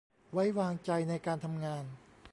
[0.31, 1.83] ไว้วางใจในการทำงาน